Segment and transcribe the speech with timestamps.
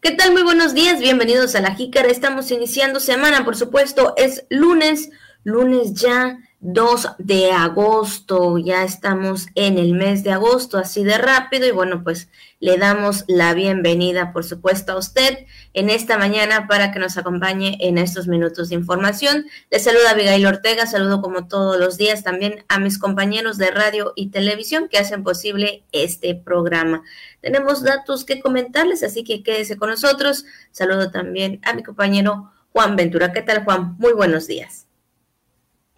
[0.00, 0.32] ¿Qué tal?
[0.32, 2.08] Muy buenos días, bienvenidos a la Jícara.
[2.08, 5.10] Estamos iniciando semana, por supuesto, es lunes,
[5.44, 11.66] lunes ya 2 de agosto, ya estamos en el mes de agosto, así de rápido,
[11.66, 12.28] y bueno, pues
[12.58, 17.78] le damos la bienvenida, por supuesto, a usted en esta mañana para que nos acompañe
[17.80, 19.46] en estos minutos de información.
[19.70, 24.12] Le saluda Abigail Ortega, saludo como todos los días también a mis compañeros de radio
[24.14, 27.02] y televisión que hacen posible este programa.
[27.40, 30.44] Tenemos datos que comentarles, así que quédese con nosotros.
[30.72, 33.32] Saludo también a mi compañero Juan Ventura.
[33.32, 33.96] ¿Qué tal, Juan?
[33.98, 34.89] Muy buenos días.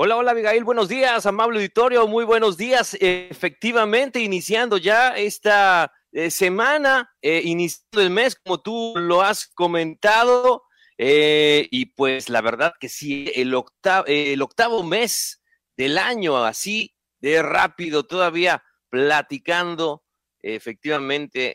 [0.04, 2.96] Hola, hola Abigail, buenos días, amable auditorio, muy buenos días.
[2.98, 10.64] efectivamente, iniciando ya esta eh, semana, eh, iniciando el mes, como tú lo has comentado,
[10.98, 15.40] eh, y pues la verdad que sí, el octavo, el octavo mes
[15.76, 20.02] del año, así de rápido, todavía platicando
[20.40, 21.54] efectivamente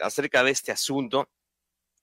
[0.00, 1.30] acerca de este asunto,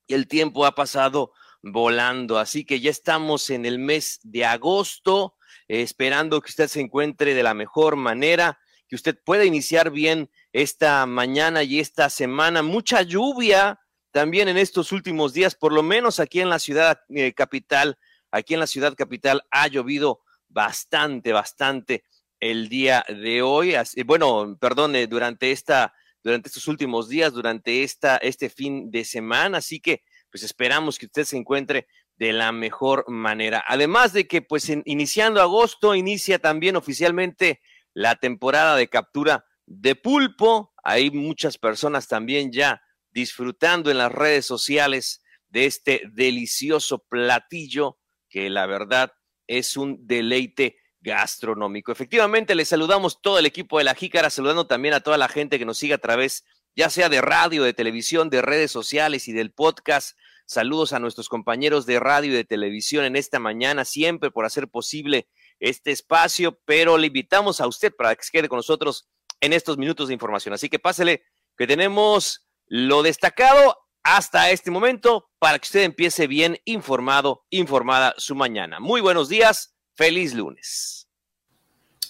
[0.08, 2.40] y el tiempo ha pasado volando.
[2.40, 5.36] Así que ya estamos en el mes de agosto,
[5.80, 11.06] esperando que usted se encuentre de la mejor manera, que usted pueda iniciar bien esta
[11.06, 12.62] mañana y esta semana.
[12.62, 13.80] Mucha lluvia
[14.12, 17.98] también en estos últimos días, por lo menos aquí en la ciudad eh, capital.
[18.32, 22.04] Aquí en la ciudad capital ha llovido bastante, bastante
[22.42, 23.74] el día de hoy.
[24.06, 29.60] Bueno, perdone, durante esta, durante estos últimos días, durante esta, este fin de semana.
[29.60, 31.88] Así que pues esperamos que usted se encuentre
[32.22, 33.66] de la mejor manera.
[33.68, 37.62] Además de que, pues, iniciando agosto, inicia también oficialmente
[37.96, 40.72] la temporada de captura de pulpo.
[40.84, 47.98] Hay muchas personas también ya disfrutando en las redes sociales de este delicioso platillo
[48.30, 49.12] que la verdad
[49.48, 51.92] es un deleite gastronómico.
[51.92, 55.58] Efectivamente, le saludamos todo el equipo de la Jícara, saludando también a toda la gente
[55.58, 59.34] que nos sigue a través ya sea de radio, de televisión, de redes sociales y
[59.34, 60.16] del podcast.
[60.46, 64.68] Saludos a nuestros compañeros de radio y de televisión en esta mañana, siempre por hacer
[64.68, 65.28] posible
[65.60, 69.78] este espacio, pero le invitamos a usted para que se quede con nosotros en estos
[69.78, 70.54] minutos de información.
[70.54, 71.24] Así que pásele
[71.58, 78.36] que tenemos lo destacado hasta este momento para que usted empiece bien informado, informada su
[78.36, 78.80] mañana.
[78.80, 81.08] Muy buenos días, feliz lunes.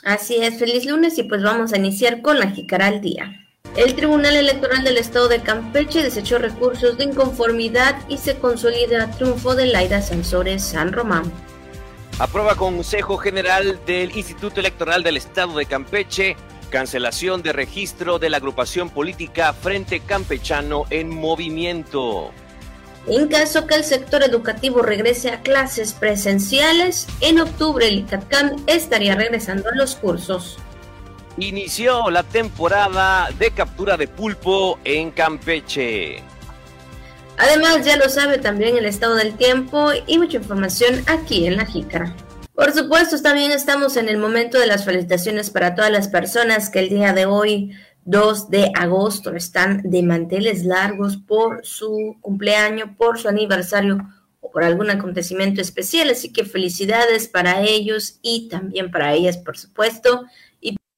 [0.04, 3.42] Así es, feliz lunes y pues vamos a iniciar con la Jicara día.
[3.78, 9.56] El Tribunal Electoral del Estado de Campeche desechó recursos de inconformidad y se consolida triunfo
[9.56, 11.32] de Laida Sansores San Román.
[12.20, 16.36] Aprueba Consejo General del Instituto Electoral del Estado de Campeche
[16.70, 22.32] cancelación de registro de la agrupación política Frente Campechano en Movimiento.
[23.08, 29.16] En caso que el sector educativo regrese a clases presenciales, en octubre el ICATCAM estaría
[29.16, 30.58] regresando a los cursos
[31.38, 36.24] inició la temporada de captura de pulpo en Campeche.
[37.38, 41.66] Además, ya lo sabe también el estado del tiempo y mucha información aquí en La
[41.66, 42.16] Jícara.
[42.54, 46.80] Por supuesto, también estamos en el momento de las felicitaciones para todas las personas que
[46.80, 47.72] el día de hoy,
[48.06, 54.08] 2 de agosto, están de manteles largos por su cumpleaños, por su aniversario
[54.42, 56.12] o por algún acontecimiento especial.
[56.12, 60.26] Así que felicidades para ellos y también para ellas, por supuesto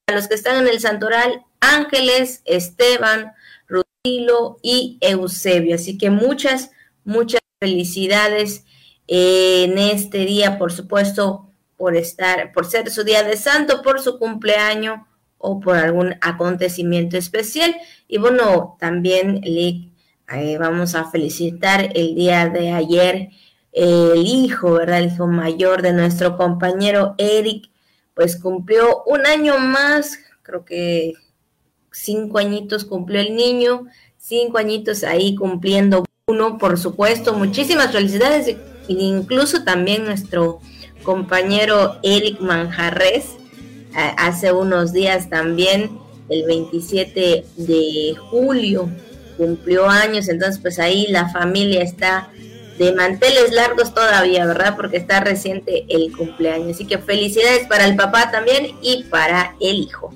[0.07, 3.33] a los que están en el Santoral, Ángeles, Esteban,
[3.67, 5.75] Rudilo y Eusebio.
[5.75, 6.71] Así que muchas,
[7.05, 8.65] muchas felicidades
[9.07, 14.19] en este día, por supuesto, por estar, por ser su día de santo, por su
[14.19, 14.99] cumpleaños
[15.37, 17.75] o por algún acontecimiento especial.
[18.07, 19.89] Y bueno, también le
[20.33, 23.29] eh, vamos a felicitar el día de ayer
[23.71, 24.99] el hijo, ¿verdad?
[24.99, 27.72] El hijo mayor de nuestro compañero Eric
[28.13, 31.13] pues cumplió un año más, creo que
[31.91, 33.85] cinco añitos cumplió el niño,
[34.17, 38.55] cinco añitos ahí cumpliendo uno, por supuesto, muchísimas felicidades,
[38.87, 40.61] incluso también nuestro
[41.03, 43.25] compañero Eric Manjarres,
[44.17, 45.99] hace unos días también,
[46.29, 48.89] el 27 de julio,
[49.37, 52.29] cumplió años, entonces pues ahí la familia está
[52.77, 54.75] de manteles largos todavía, ¿verdad?
[54.75, 56.75] Porque está reciente el cumpleaños.
[56.75, 60.13] Así que felicidades para el papá también y para el hijo.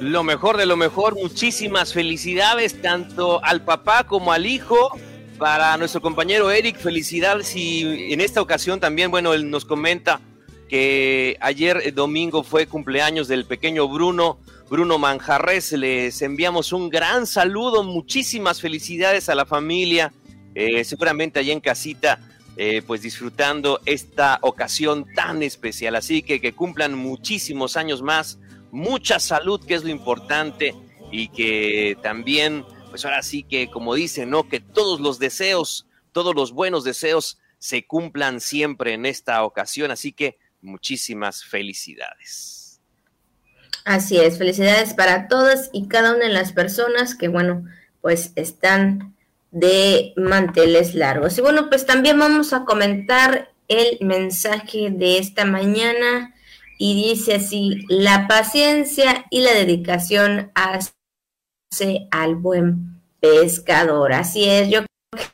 [0.00, 4.90] Lo mejor de lo mejor, muchísimas felicidades tanto al papá como al hijo.
[5.38, 10.20] Para nuestro compañero Eric, felicidades y en esta ocasión también, bueno, él nos comenta
[10.68, 14.38] que ayer eh, domingo fue cumpleaños del pequeño Bruno,
[14.70, 15.72] Bruno Manjarres.
[15.72, 20.12] Les enviamos un gran saludo, muchísimas felicidades a la familia
[20.54, 22.20] eh, seguramente allá en casita,
[22.56, 25.96] eh, pues disfrutando esta ocasión tan especial.
[25.96, 28.38] Así que que cumplan muchísimos años más,
[28.70, 30.74] mucha salud, que es lo importante,
[31.10, 34.48] y que también pues ahora sí que, como dicen, ¿no?
[34.48, 39.90] Que todos los deseos, todos los buenos deseos se cumplan siempre en esta ocasión.
[39.90, 42.80] Así que muchísimas felicidades.
[43.84, 47.64] Así es, felicidades para todas y cada una de las personas que, bueno,
[48.00, 49.13] pues están
[49.54, 51.38] de manteles largos.
[51.38, 56.34] Y bueno, pues también vamos a comentar el mensaje de esta mañana
[56.76, 64.12] y dice así, la paciencia y la dedicación hace al buen pescador.
[64.12, 64.80] Así es, yo
[65.12, 65.28] creo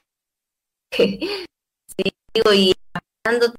[0.91, 1.19] que
[1.97, 2.75] sí, digo, y
[3.25, 3.55] hablando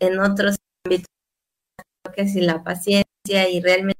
[0.00, 1.08] en otros, ámbitos,
[2.02, 3.98] creo que si la paciencia y realmente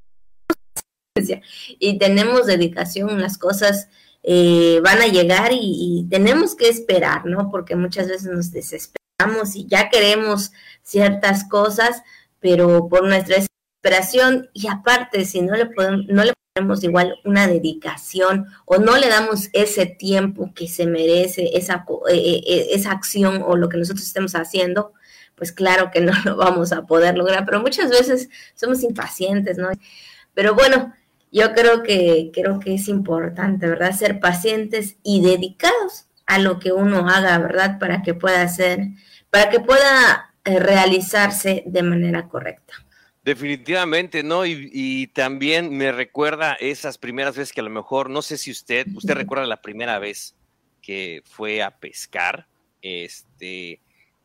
[1.79, 3.89] y tenemos dedicación, las cosas
[4.23, 7.49] eh, van a llegar y, tenemos que esperar, ¿no?
[7.49, 10.51] Porque muchas veces nos desesperamos y ya queremos
[10.83, 12.03] ciertas cosas,
[12.39, 17.47] pero por nuestra desesperación y aparte, si no le podemos, no le ponemos igual una
[17.47, 23.43] dedicación o no le damos ese tiempo que se merece esa, eh, eh, esa acción
[23.45, 24.93] o lo que nosotros estemos haciendo,
[25.35, 29.69] pues claro que no lo vamos a poder lograr, pero muchas veces somos impacientes, ¿no?
[30.33, 30.93] Pero bueno,
[31.31, 33.93] yo creo que, creo que es importante, ¿verdad?
[33.93, 37.79] Ser pacientes y dedicados a lo que uno haga, ¿verdad?
[37.79, 38.87] Para que pueda ser,
[39.29, 42.73] para que pueda eh, realizarse de manera correcta.
[43.23, 44.45] Definitivamente, ¿no?
[44.45, 48.87] Y, también me recuerda esas primeras veces que a lo mejor, no sé si usted,
[48.95, 50.35] usted recuerda la primera vez
[50.81, 52.47] que fue a pescar,
[52.81, 53.79] este,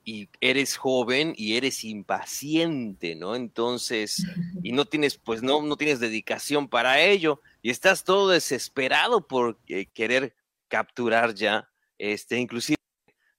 [0.09, 3.35] y eres joven y eres impaciente, ¿no?
[3.35, 4.25] Entonces,
[4.63, 9.59] y no tienes, pues no, no tienes dedicación para ello y estás todo desesperado por
[9.67, 10.37] eh, querer
[10.69, 11.69] capturar ya,
[11.99, 12.77] este, inclusive,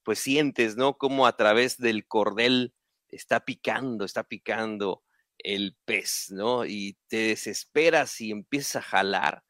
[0.02, 0.98] pues sientes, ¿no?
[0.98, 2.74] Como a través del cordel
[3.08, 5.02] está picando, está picando
[5.38, 6.66] el pez, ¿no?
[6.66, 9.42] Y te desesperas y empiezas a jalar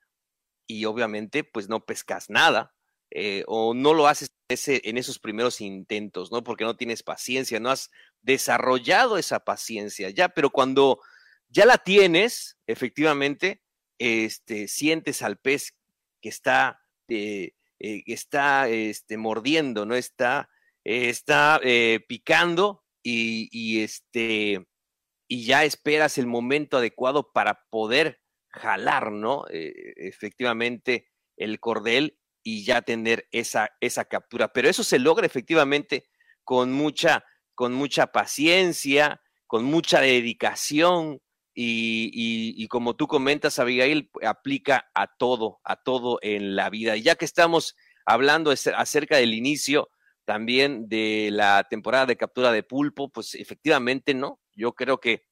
[0.68, 2.72] y obviamente, pues no pescas nada
[3.10, 6.42] eh, o no lo haces en esos primeros intentos, ¿no?
[6.42, 7.90] Porque no tienes paciencia, no has
[8.22, 11.00] desarrollado esa paciencia ya, pero cuando
[11.48, 13.62] ya la tienes, efectivamente,
[13.98, 15.76] este, sientes al pez
[16.22, 19.94] que está, eh, eh, está este, mordiendo, ¿no?
[19.94, 20.48] Está,
[20.82, 21.60] está
[22.08, 24.66] picando y, y, este,
[25.28, 29.44] y ya esperas el momento adecuado para poder jalar, ¿no?
[29.50, 32.18] efectivamente, el cordel
[32.48, 34.48] y ya tener esa, esa captura.
[34.54, 36.08] Pero eso se logra efectivamente
[36.44, 37.22] con mucha,
[37.54, 41.20] con mucha paciencia, con mucha dedicación
[41.54, 46.96] y, como tú comentas, Abigail, aplica a todo, a todo en la vida.
[46.96, 49.90] Y ya que estamos hablando acerca del inicio
[50.24, 54.40] también de la temporada de captura de pulpo, pues efectivamente, ¿no?
[54.54, 55.26] Yo creo que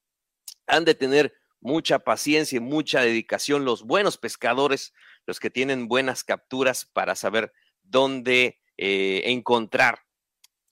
[0.67, 4.93] han de tener mucha paciencia y mucha dedicación los buenos pescadores
[5.27, 7.53] los que tienen buenas capturas para saber
[7.83, 9.99] dónde eh, encontrar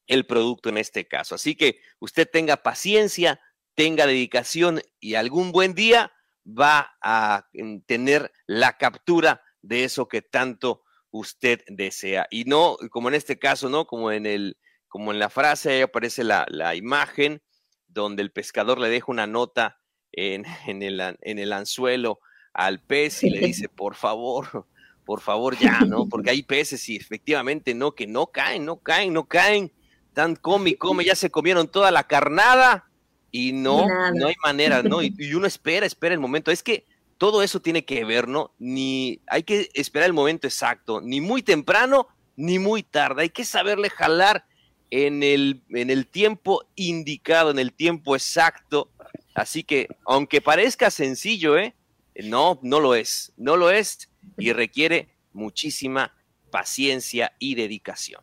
[0.08, 1.36] el producto en este caso.
[1.36, 3.40] Así que usted tenga paciencia,
[3.76, 6.12] tenga dedicación y algún buen día
[6.48, 12.28] va a mm, tener la captura de eso que tanto usted desea.
[12.30, 13.86] Y no, como en este caso, ¿no?
[13.86, 14.58] Como en el,
[14.88, 17.42] como en la frase, ahí aparece la, la imagen
[17.88, 19.80] donde el pescador le deja una nota
[20.12, 22.20] en, en, el, en el anzuelo
[22.56, 24.66] al pez y le dice, por favor,
[25.06, 26.08] por favor ya, ¿no?
[26.10, 29.72] Porque hay peces y efectivamente no, que no caen, no caen, no caen.
[30.14, 32.90] Tan come y come, ya se comieron toda la carnada
[33.30, 35.04] y no, no hay manera, ¿no?
[35.04, 36.52] Y, y, uno espera, espera el momento.
[36.52, 36.86] Es que
[37.18, 38.54] todo eso tiene que ver, ¿no?
[38.58, 42.08] Ni hay que esperar el momento exacto, ni muy temprano,
[42.38, 43.24] ni muy tarde.
[43.24, 44.46] Hay que saberle jalar
[44.90, 48.90] en el, en el tiempo indicado, en el tiempo exacto.
[49.34, 51.76] Así que, aunque parezca sencillo, ¿eh?
[52.24, 56.14] No, no lo es, no lo es y requiere muchísima
[56.50, 58.22] paciencia y dedicación.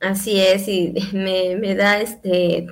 [0.00, 2.66] Así es, y me, da este,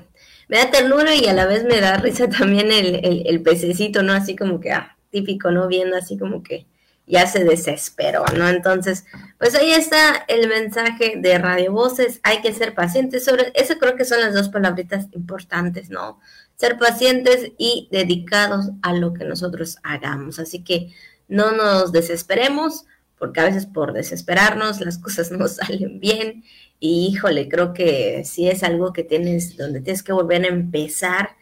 [0.48, 4.12] me da ternura y a la vez me da risa también el, el, pececito, ¿no?
[4.12, 5.66] Así como que, ah, típico, ¿no?
[5.66, 6.66] Viendo así como que
[7.06, 8.48] ya se desesperó, ¿no?
[8.48, 9.04] Entonces,
[9.38, 13.96] pues ahí está el mensaje de Radio Voces, hay que ser pacientes sobre, eso creo
[13.96, 16.20] que son las dos palabritas importantes, ¿no?
[16.56, 20.38] Ser pacientes y dedicados a lo que nosotros hagamos.
[20.38, 20.92] Así que
[21.28, 22.86] no nos desesperemos,
[23.18, 26.44] porque a veces por desesperarnos las cosas no salen bien.
[26.78, 31.36] Y híjole, creo que si es algo que tienes, donde tienes que volver a empezar,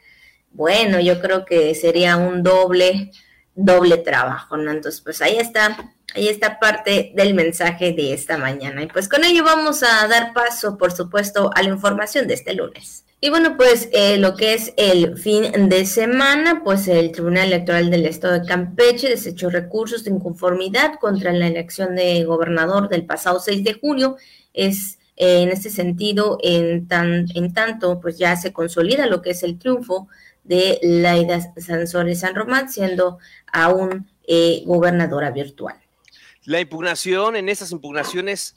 [0.50, 3.10] bueno, yo creo que sería un doble,
[3.54, 4.70] doble trabajo, ¿no?
[4.70, 8.82] Entonces, pues ahí está, ahí está parte del mensaje de esta mañana.
[8.84, 12.54] Y pues con ello vamos a dar paso, por supuesto, a la información de este
[12.54, 13.04] lunes.
[13.24, 17.90] Y bueno, pues eh, lo que es el fin de semana, pues el Tribunal Electoral
[17.90, 23.40] del Estado de Campeche desechó recursos de inconformidad contra la elección de gobernador del pasado
[23.40, 24.18] 6 de junio.
[24.52, 29.30] Es eh, en este sentido, en, tan, en tanto, pues ya se consolida lo que
[29.30, 30.06] es el triunfo
[30.42, 35.76] de Laida Sansores San Román, siendo aún eh, gobernadora virtual.
[36.44, 38.54] La impugnación, en esas impugnaciones,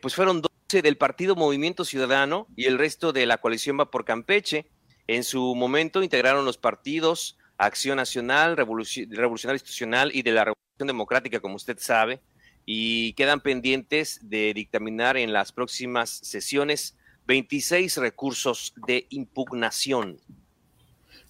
[0.00, 4.04] pues fueron dos del Partido Movimiento Ciudadano y el resto de la coalición va por
[4.04, 4.66] Campeche.
[5.06, 11.38] En su momento integraron los partidos Acción Nacional, Revolucionaria Institucional y de la Revolución Democrática,
[11.38, 12.20] como usted sabe,
[12.64, 16.96] y quedan pendientes de dictaminar en las próximas sesiones
[17.28, 20.20] 26 recursos de impugnación.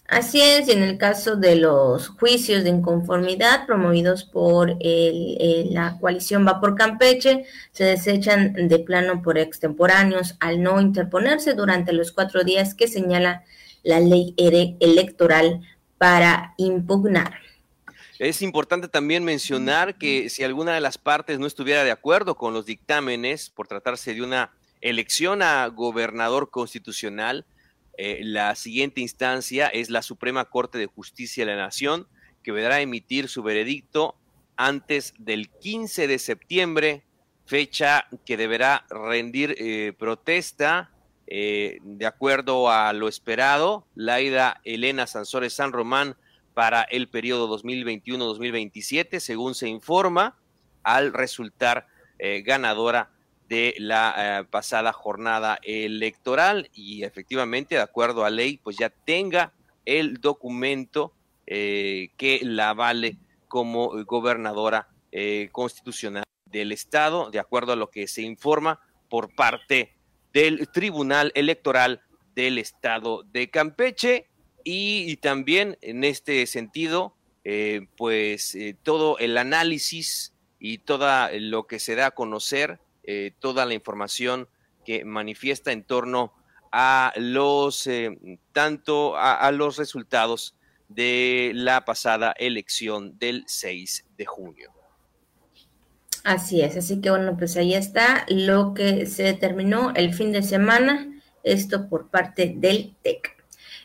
[0.09, 6.47] Así es, y en el caso de los juicios de inconformidad promovidos por la coalición
[6.47, 12.45] Va por Campeche, se desechan de plano por extemporáneos al no interponerse durante los cuatro
[12.45, 13.43] días que señala
[13.83, 15.63] la ley electoral
[15.99, 17.41] para impugnar.
[18.19, 22.55] Es importante también mencionar que si alguna de las partes no estuviera de acuerdo con
[22.55, 27.45] los dictámenes por tratarse de una elección a gobernador constitucional,
[27.99, 32.07] eh, la siguiente instancia es la Suprema Corte de Justicia de la Nación,
[32.43, 34.17] que deberá emitir su veredicto
[34.57, 37.05] antes del 15 de septiembre,
[37.47, 40.91] fecha que deberá rendir eh, protesta
[41.27, 43.87] eh, de acuerdo a lo esperado.
[43.95, 46.17] Laida Elena Sansores San Román
[46.55, 50.39] para el periodo 2021-2027, según se informa,
[50.83, 51.89] al resultar
[52.45, 53.11] ganadora
[53.49, 59.53] de la eh, pasada jornada electoral y efectivamente, de acuerdo a ley, pues ya tenga
[59.85, 61.13] el documento
[61.47, 68.09] eh, que la vale como gobernadora eh, constitucional del Estado, de acuerdo a lo que
[68.09, 69.95] se informa por parte
[70.33, 72.03] del Tribunal Electoral
[72.35, 74.29] del Estado de Campeche.
[74.65, 77.15] Y, también en este sentido,
[77.97, 83.75] pues todo el análisis y todo lo que se da a conocer eh, toda la
[83.75, 84.49] información
[84.85, 86.33] que manifiesta en torno
[86.73, 88.19] a los eh,
[88.53, 90.55] tanto a, los resultados
[90.89, 94.73] de la pasada elección del 6 de junio.
[96.25, 100.43] Así es, así que bueno, pues ahí está lo que se determinó el fin de
[100.43, 101.09] semana,
[101.45, 103.37] esto por parte del TEC.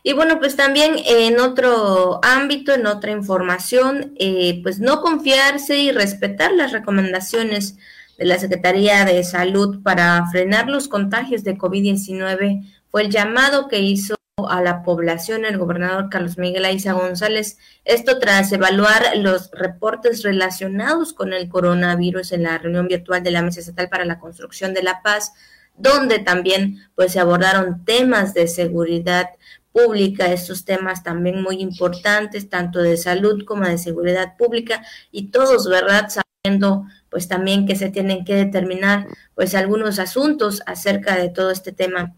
[0.04, 5.92] Y bueno, pues también en otro ámbito, en otra información, eh, pues no confiarse y
[5.92, 7.78] respetar las recomendaciones
[8.22, 13.80] de la Secretaría de Salud para frenar los contagios de COVID-19 fue el llamado que
[13.80, 14.14] hizo
[14.48, 21.14] a la población el gobernador Carlos Miguel Aiza González, esto tras evaluar los reportes relacionados
[21.14, 24.84] con el coronavirus en la reunión virtual de la Mesa Estatal para la Construcción de
[24.84, 25.34] la Paz,
[25.76, 29.32] donde también pues se abordaron temas de seguridad
[29.72, 35.68] pública, estos temas también muy importantes, tanto de salud como de seguridad pública, y todos,
[35.68, 41.52] ¿verdad?, sabiendo pues también que se tienen que determinar pues algunos asuntos acerca de todo
[41.52, 42.16] este tema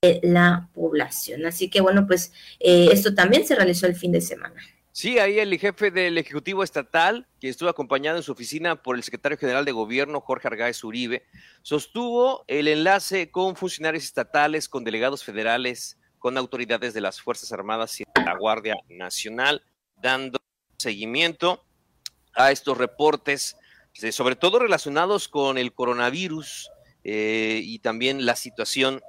[0.00, 1.44] de la población.
[1.44, 4.62] Así que bueno, pues eh, esto también se realizó el fin de semana.
[4.92, 9.02] Sí, ahí el jefe del Ejecutivo Estatal, que estuvo acompañado en su oficina por el
[9.02, 11.26] secretario general de Gobierno, Jorge Argáez Uribe,
[11.60, 18.00] sostuvo el enlace con funcionarios estatales, con delegados federales, con autoridades de las Fuerzas Armadas
[18.00, 19.62] y de la Guardia Nacional,
[19.96, 20.38] dando
[20.78, 21.66] seguimiento
[22.32, 23.56] a estos reportes
[24.10, 26.70] sobre todo relacionados con el coronavirus
[27.04, 29.00] eh, y también la situación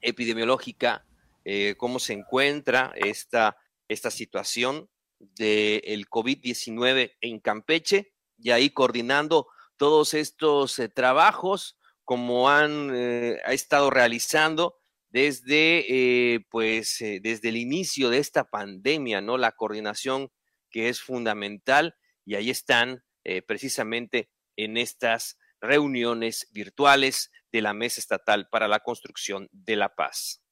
[0.00, 1.04] epidemiológica,
[1.44, 3.56] eh, cómo se encuentra esta,
[3.88, 12.90] esta situación del COVID-19 en Campeche y ahí coordinando todos estos eh, trabajos como han
[12.90, 14.76] ha estado realizando
[15.08, 19.38] desde pues desde el inicio de esta pandemia, ¿no?
[19.38, 20.30] La coordinación
[20.70, 28.00] que es fundamental y ahí están eh, precisamente en estas reuniones virtuales de la Mesa
[28.00, 30.42] Estatal para la Construcción de la Paz.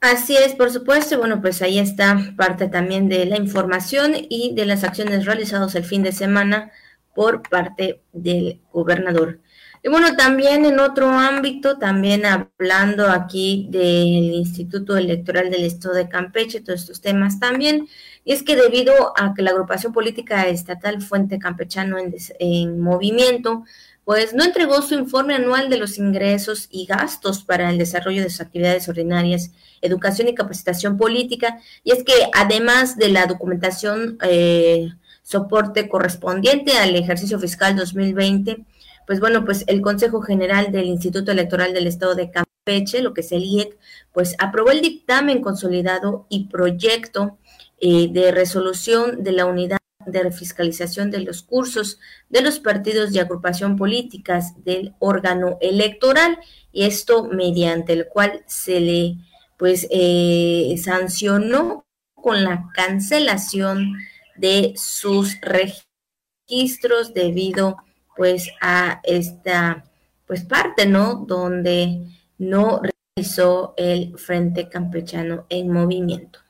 [0.00, 1.18] Así es, por supuesto.
[1.18, 5.82] Bueno, pues ahí está parte también de la información y de las acciones realizadas el
[5.82, 6.70] fin de semana
[7.16, 9.40] por parte del gobernador.
[9.82, 16.08] Y bueno, también en otro ámbito, también hablando aquí del Instituto Electoral del Estado de
[16.08, 17.88] Campeche, todos estos temas también,
[18.32, 21.96] es que debido a que la agrupación política estatal Fuente Campechano
[22.38, 23.64] en, movimiento,
[24.04, 28.30] pues no entregó su informe anual de los ingresos y gastos para el desarrollo de
[28.30, 34.90] sus actividades ordinarias, educación y capacitación política, y es que además de la documentación eh,
[35.24, 38.64] soporte correspondiente al ejercicio fiscal 2020,
[39.08, 43.22] pues bueno, pues el Consejo General del Instituto Electoral del Estado de Campeche, lo que
[43.22, 43.76] es el IEC,
[44.12, 47.39] pues aprobó el dictamen consolidado y proyecto
[47.80, 53.18] eh, de resolución de la unidad de refiscalización de los cursos de los partidos y
[53.18, 56.38] agrupación políticas del órgano electoral
[56.72, 59.16] y esto mediante el cual se le
[59.58, 61.84] pues eh, sancionó
[62.14, 63.94] con la cancelación
[64.36, 67.76] de sus registros debido
[68.16, 69.84] pues a esta
[70.26, 72.06] pues parte no donde
[72.38, 72.80] no
[73.16, 76.40] realizó el Frente Campechano en movimiento.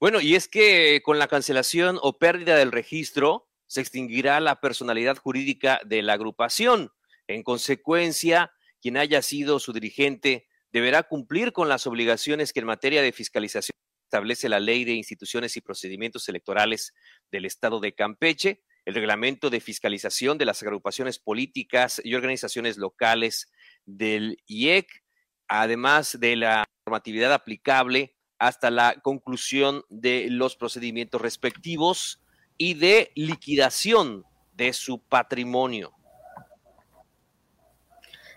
[0.00, 5.18] Bueno, y es que con la cancelación o pérdida del registro se extinguirá la personalidad
[5.18, 6.90] jurídica de la agrupación.
[7.26, 13.02] En consecuencia, quien haya sido su dirigente deberá cumplir con las obligaciones que en materia
[13.02, 13.74] de fiscalización
[14.06, 16.94] establece la Ley de Instituciones y Procedimientos Electorales
[17.30, 23.52] del Estado de Campeche, el Reglamento de Fiscalización de las Agrupaciones Políticas y Organizaciones Locales
[23.84, 25.04] del IEC,
[25.46, 32.20] además de la normatividad aplicable hasta la conclusión de los procedimientos respectivos
[32.56, 35.92] y de liquidación de su patrimonio.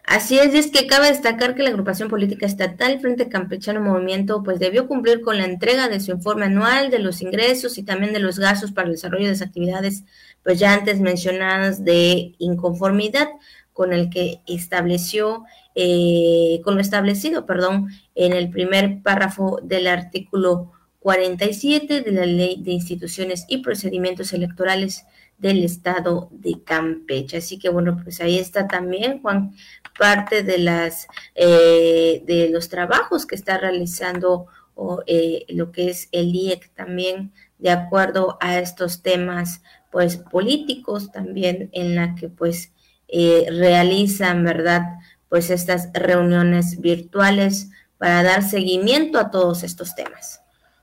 [0.05, 4.43] Así es, y es que cabe destacar que la agrupación política estatal Frente Campechano Movimiento
[4.43, 8.11] pues debió cumplir con la entrega de su informe anual de los ingresos y también
[8.11, 10.03] de los gastos para el desarrollo de las actividades
[10.43, 13.29] pues ya antes mencionadas de inconformidad
[13.73, 15.43] con el que estableció
[15.75, 22.61] eh, con lo establecido, perdón, en el primer párrafo del artículo 47 de la Ley
[22.61, 25.05] de Instituciones y Procedimientos Electorales
[25.37, 27.37] del Estado de Campeche.
[27.37, 29.53] Así que bueno, pues ahí está también, Juan,
[29.97, 36.09] parte de las eh, de los trabajos que está realizando o, eh, lo que es
[36.11, 39.61] el IEC también de acuerdo a estos temas
[39.91, 42.72] pues políticos también en la que pues
[43.15, 44.81] eh, realizan verdad
[45.29, 50.41] pues estas reuniones virtuales para dar seguimiento a todos estos temas.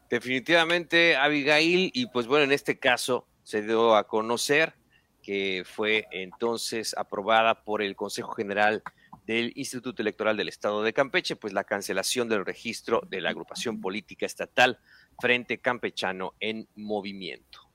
[0.09, 4.75] Definitivamente, Abigail, y pues bueno, en este caso se dio a conocer
[5.23, 8.83] que fue entonces aprobada por el Consejo General
[9.27, 13.81] del Instituto Electoral del Estado de Campeche, pues la cancelación del registro de la agrupación
[13.81, 14.79] política estatal
[15.21, 17.70] Frente Campechano en Movimiento.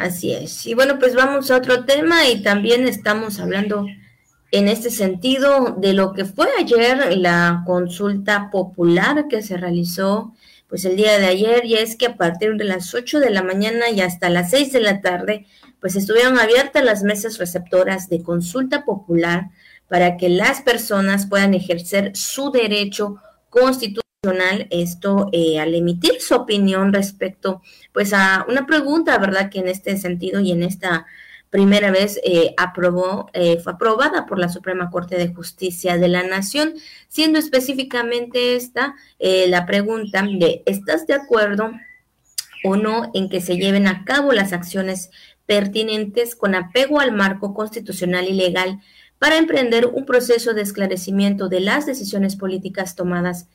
[0.00, 0.66] Así es.
[0.66, 3.84] Y bueno, pues vamos a otro tema y también estamos hablando
[4.50, 10.34] en este sentido de lo que fue ayer la consulta popular que se realizó
[10.68, 13.42] pues el día de ayer y es que a partir de las 8 de la
[13.42, 15.44] mañana y hasta las 6 de la tarde
[15.80, 19.50] pues estuvieron abiertas las mesas receptoras de consulta popular
[19.86, 23.99] para que las personas puedan ejercer su derecho constitucional
[24.68, 27.62] esto eh, al emitir su opinión respecto
[27.94, 31.06] pues a una pregunta verdad que en este sentido y en esta
[31.48, 36.22] primera vez eh, aprobó, eh, fue aprobada por la Suprema Corte de Justicia de la
[36.22, 36.74] Nación,
[37.08, 41.72] siendo específicamente esta eh, la pregunta de ¿estás de acuerdo
[42.62, 45.10] o no en que se lleven a cabo las acciones
[45.46, 48.80] pertinentes con apego al marco constitucional y legal
[49.18, 53.48] para emprender un proceso de esclarecimiento de las decisiones políticas tomadas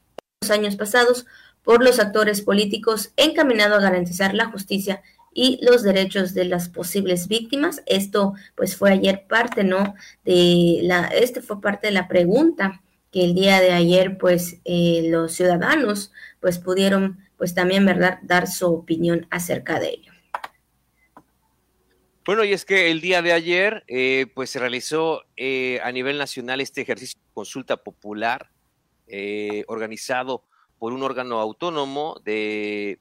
[0.52, 1.26] años pasados
[1.64, 5.02] por los actores políticos encaminado a garantizar la justicia
[5.34, 7.84] y los derechos de las posibles víctimas.
[7.86, 9.96] Esto pues fue ayer parte, ¿no?
[10.24, 12.82] De la, este fue parte de la pregunta
[13.12, 18.48] que el día de ayer pues eh, los ciudadanos pues pudieron pues también, ¿verdad?, dar
[18.48, 20.12] su opinión acerca de ello.
[22.26, 26.18] Bueno, y es que el día de ayer eh, pues se realizó eh, a nivel
[26.18, 28.50] nacional este ejercicio de consulta popular
[29.68, 30.44] organizado
[30.80, 33.00] por un órgano autónomo de,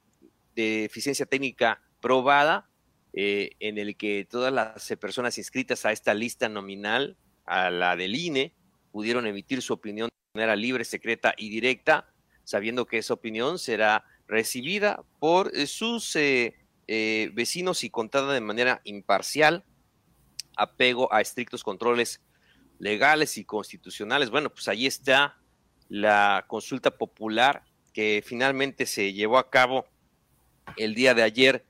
[0.55, 2.69] eficiencia técnica probada
[3.13, 7.95] eh, en el que todas las eh, personas inscritas a esta lista nominal, a la
[7.95, 8.53] del INE,
[8.91, 12.09] pudieron emitir su opinión de manera libre, secreta y directa,
[12.43, 16.17] sabiendo que esa opinión será recibida por eh, sus
[16.87, 19.65] vecinos y contada de manera imparcial,
[20.55, 22.21] apego a estrictos controles
[22.79, 24.29] legales y constitucionales.
[24.29, 25.37] Bueno, pues ahí está
[25.89, 29.85] la consulta popular que finalmente se llevó a cabo
[30.77, 31.63] el día de ayer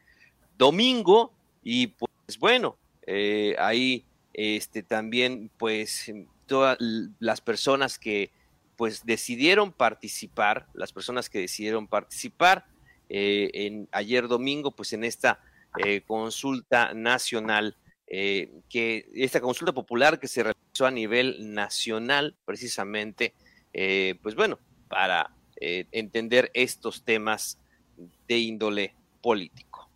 [0.57, 6.11] domingo y pues bueno, eh, ahí este, también pues
[6.47, 6.77] todas
[7.19, 8.31] las personas que
[8.75, 12.65] pues decidieron participar, las personas que decidieron participar
[13.09, 15.39] eh, en ayer domingo pues en esta
[15.77, 17.75] eh, consulta nacional
[18.07, 23.33] que esta consulta popular que se realizó a nivel nacional precisamente
[24.21, 27.57] pues bueno para entender estos temas
[28.27, 29.89] de índole político.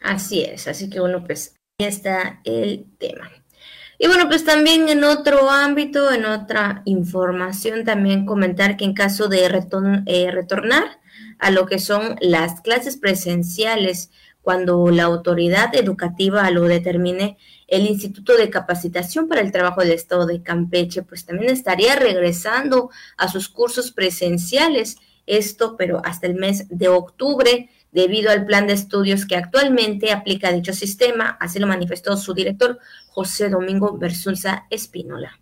[0.00, 3.30] Así es, así que bueno, pues ahí está el tema.
[3.98, 9.28] Y bueno, pues también en otro ámbito, en otra información, también comentar que en caso
[9.28, 11.00] de eh, retornar
[11.38, 14.10] a lo que son las clases presenciales,
[14.42, 17.36] cuando la autoridad educativa lo determine,
[17.68, 22.90] el Instituto de Capacitación para el Trabajo del Estado de Campeche, pues también estaría regresando
[23.16, 24.98] a sus cursos presenciales.
[25.26, 30.52] Esto, pero hasta el mes de octubre, debido al plan de estudios que actualmente aplica
[30.52, 35.40] dicho sistema, así lo manifestó su director, José Domingo Versunza Espínola.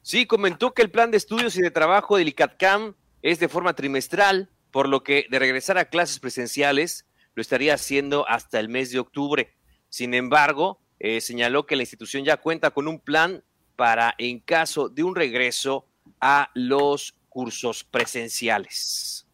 [0.00, 3.74] Sí, comentó que el plan de estudios y de trabajo del ICATCAM es de forma
[3.74, 8.90] trimestral, por lo que de regresar a clases presenciales lo estaría haciendo hasta el mes
[8.90, 9.54] de octubre.
[9.88, 13.42] Sin embargo, eh, señaló que la institución ya cuenta con un plan
[13.76, 15.86] para en caso de un regreso
[16.20, 19.26] a los cursos presenciales.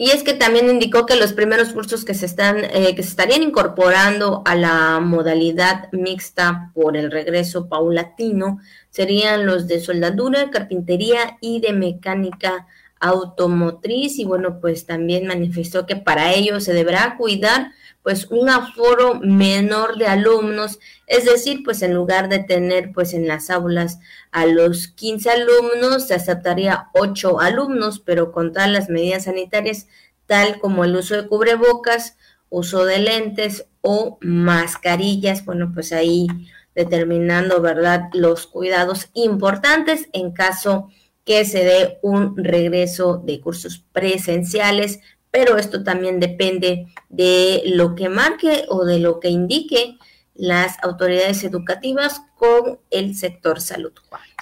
[0.00, 3.08] Y es que también indicó que los primeros cursos que se están, eh, que se
[3.08, 8.60] estarían incorporando a la modalidad mixta por el regreso paulatino
[8.90, 12.68] serían los de soldadura, carpintería y de mecánica
[13.00, 14.20] automotriz.
[14.20, 17.72] Y bueno, pues también manifestó que para ello se deberá cuidar
[18.08, 23.28] pues un aforo menor de alumnos, es decir, pues en lugar de tener pues en
[23.28, 23.98] las aulas
[24.32, 29.88] a los 15 alumnos, se aceptaría 8 alumnos, pero con todas las medidas sanitarias,
[30.24, 32.16] tal como el uso de cubrebocas,
[32.48, 36.28] uso de lentes o mascarillas, bueno, pues ahí
[36.74, 40.88] determinando, ¿verdad?, los cuidados importantes en caso
[41.26, 48.08] que se dé un regreso de cursos presenciales, pero esto también depende de lo que
[48.08, 49.98] marque o de lo que indique
[50.34, 53.92] las autoridades educativas con el sector salud.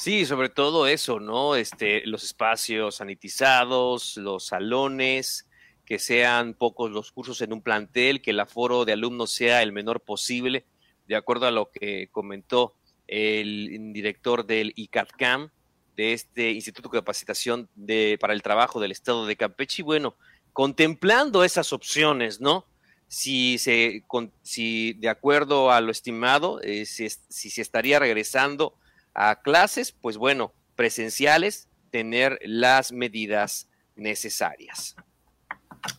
[0.01, 1.57] Sí, sobre todo eso, ¿no?
[1.57, 5.47] Este, los espacios sanitizados, los salones,
[5.87, 9.73] que sean pocos los cursos en un plantel, que el aforo de alumnos sea el
[9.73, 10.67] menor posible,
[11.09, 12.75] de acuerdo a lo que comentó
[13.07, 15.51] el director del ICATCAM,
[15.97, 19.83] de este Instituto de Capacitación de, para el Trabajo del Estado de Campeche.
[19.83, 20.17] Bueno,
[20.57, 22.65] contemplando esas opciones, ¿no?
[23.09, 24.03] Si, se,
[24.41, 28.75] si de acuerdo a lo estimado, eh, si, si se estaría regresando
[29.13, 34.97] a clases, pues bueno, presenciales, tener las medidas necesarias.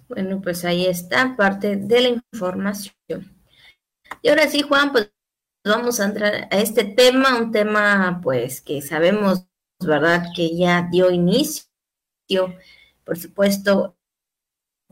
[0.10, 3.40] Bueno, pues ahí está parte de la información.
[4.24, 5.12] Y ahora sí, Juan, pues
[5.64, 9.46] vamos a entrar a este tema, un tema pues que sabemos,
[9.80, 10.26] ¿verdad?
[10.36, 11.62] Que ya dio inicio,
[13.06, 13.97] por supuesto,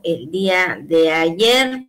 [0.02, 1.88] el día de ayer,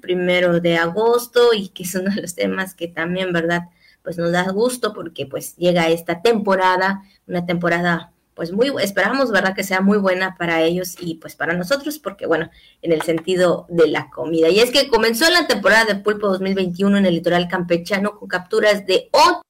[0.00, 3.62] primero de agosto, y que es uno de los temas que también, ¿verdad?
[4.02, 9.52] Pues nos da gusto porque pues llega esta temporada, una temporada pues muy, esperamos, ¿verdad?
[9.52, 12.48] Que sea muy buena para ellos y pues para nosotros, porque bueno,
[12.82, 14.48] en el sentido de la comida.
[14.48, 18.86] Y es que comenzó la temporada de pulpo 2021 en el litoral campechano con capturas
[18.86, 19.42] de 8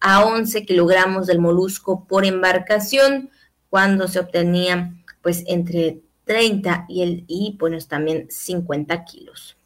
[0.00, 3.30] a 11 kilogramos del molusco por embarcación,
[3.70, 9.56] cuando se obtenían pues entre 30 y, el, y pues también 50 kilos.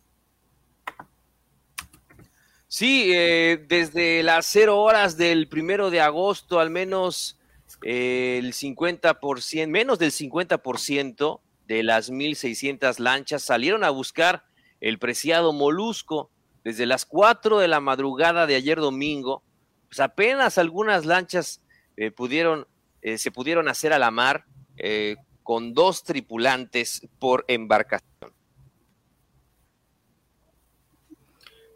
[2.68, 7.36] Sí, eh, desde las cero horas del primero de agosto, al menos
[7.82, 14.44] eh, el 50%, menos del 50% de las 1.600 lanchas salieron a buscar
[14.80, 16.30] el preciado molusco.
[16.62, 19.42] Desde las 4 de la madrugada de ayer domingo,
[19.88, 21.60] pues apenas algunas lanchas
[21.96, 22.68] eh, pudieron,
[23.02, 24.46] se pudieron hacer a la mar
[25.42, 28.32] con dos tripulantes por embarcación.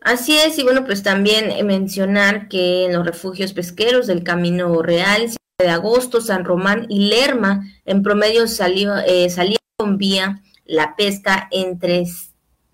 [0.07, 5.29] Así es, y bueno, pues también mencionar que en los refugios pesqueros del Camino Real,
[5.59, 9.29] de agosto, San Román y Lerma, en promedio salió, eh,
[9.77, 12.05] con vía la pesca entre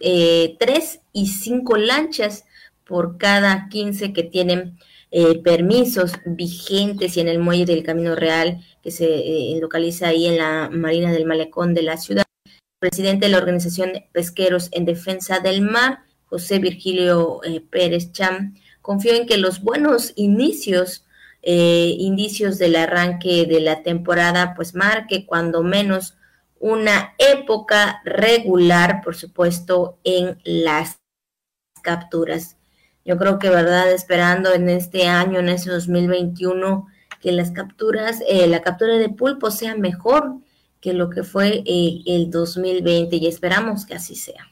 [0.00, 2.44] eh, tres y cinco lanchas
[2.84, 4.78] por cada 15 que tienen
[5.10, 10.26] eh, permisos vigentes y en el muelle del Camino Real que se eh, localiza ahí
[10.26, 12.24] en la Marina del Malecón de la ciudad.
[12.78, 19.14] Presidente de la Organización Pesqueros en Defensa del Mar, José Virgilio eh, Pérez Cham, confió
[19.14, 21.04] en que los buenos inicios,
[21.44, 26.16] indicios del arranque de la temporada, pues marque cuando menos
[26.62, 31.00] una época regular, por supuesto, en las
[31.82, 32.56] capturas.
[33.04, 33.90] Yo creo que, ¿verdad?
[33.90, 36.86] Esperando en este año, en ese 2021,
[37.22, 40.34] que las capturas, eh, la captura de pulpo sea mejor
[40.80, 44.50] que lo que fue eh, el 2020 y esperamos que así sea.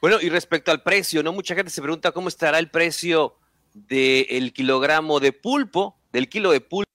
[0.00, 1.34] Bueno, y respecto al precio, ¿no?
[1.34, 3.36] Mucha gente se pregunta cómo estará el precio
[3.74, 6.88] del kilogramo de pulpo, del kilo de pulpo.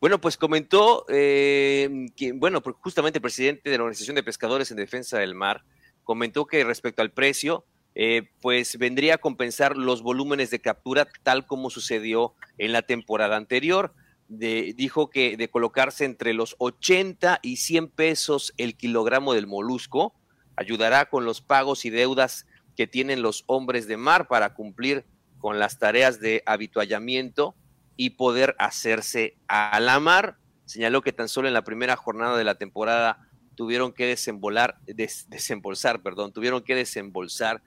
[0.00, 4.78] Bueno, pues comentó eh, que, bueno, justamente el presidente de la Organización de Pescadores en
[4.78, 5.62] Defensa del Mar
[6.02, 11.46] comentó que respecto al precio, eh, pues vendría a compensar los volúmenes de captura tal
[11.46, 13.94] como sucedió en la temporada anterior.
[14.28, 20.14] dijo que de colocarse entre los 80 y 100 pesos el kilogramo del molusco,
[20.56, 25.04] ayudará con los pagos y deudas que tienen los hombres de mar para cumplir
[25.38, 27.56] con las tareas de habituallamiento
[27.96, 30.36] y poder hacerse a la mar.
[30.64, 33.26] Señaló que tan solo en la primera jornada de la temporada
[33.56, 37.62] tuvieron que desembolar, desembolsar, perdón, tuvieron que desembolsar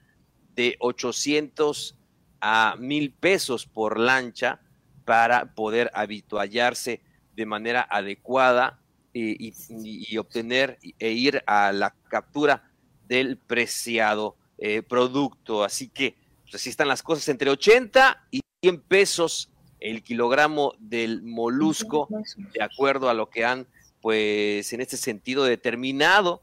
[0.56, 1.98] de 800
[2.42, 4.60] a 1000 pesos por lancha
[5.06, 7.02] para poder habituallarse
[7.36, 8.80] de manera adecuada
[9.14, 12.72] y, obtener e ir a la captura
[13.08, 15.64] del preciado eh, producto.
[15.64, 21.22] Así que pues, así están las cosas entre 80 y 100 pesos el kilogramo del
[21.22, 22.08] molusco,
[22.54, 23.68] de acuerdo a lo que han,
[24.02, 26.42] pues, en este sentido determinado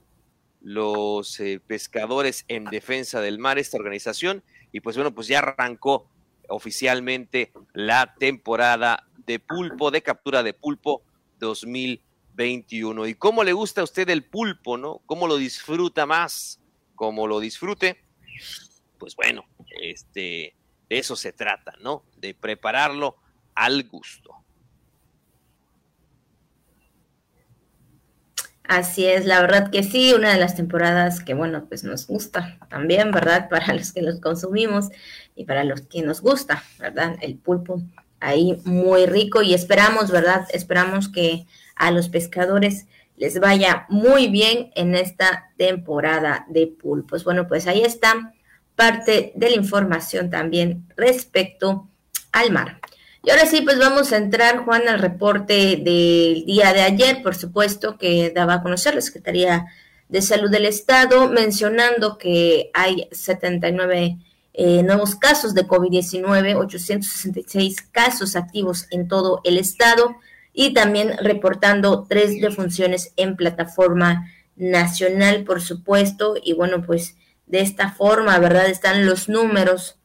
[0.61, 4.43] los eh, pescadores en defensa del mar, esta organización,
[4.73, 6.09] y pues bueno, pues ya arrancó
[6.49, 11.03] oficialmente la temporada de pulpo, de captura de pulpo
[11.39, 13.07] 2021.
[13.07, 15.01] ¿Y cómo le gusta a usted el pulpo, no?
[15.07, 16.61] ¿Cómo lo disfruta más?
[16.95, 18.03] ¿Cómo lo disfrute?
[18.99, 19.47] Pues bueno,
[19.81, 20.55] este,
[20.89, 22.05] de eso se trata, ¿no?
[22.17, 23.17] De prepararlo
[23.55, 24.40] al gusto.
[28.71, 32.57] Así es, la verdad que sí, una de las temporadas que, bueno, pues nos gusta
[32.69, 33.49] también, ¿verdad?
[33.51, 34.91] Para los que los consumimos
[35.35, 37.17] y para los que nos gusta, ¿verdad?
[37.21, 37.83] El pulpo
[38.21, 40.47] ahí muy rico y esperamos, ¿verdad?
[40.53, 47.25] Esperamos que a los pescadores les vaya muy bien en esta temporada de pulpos.
[47.25, 48.33] Bueno, pues ahí está
[48.77, 51.89] parte de la información también respecto
[52.31, 52.79] al mar.
[53.23, 57.35] Y ahora sí, pues vamos a entrar, Juan, al reporte del día de ayer, por
[57.35, 59.67] supuesto, que daba a conocer la Secretaría
[60.09, 64.19] de Salud del Estado, mencionando que hay 79
[64.55, 70.17] eh, nuevos casos de COVID-19, 866 casos activos en todo el estado
[70.53, 76.35] y también reportando tres defunciones en plataforma nacional, por supuesto.
[76.43, 78.69] Y bueno, pues de esta forma, ¿verdad?
[78.69, 79.97] Están los números,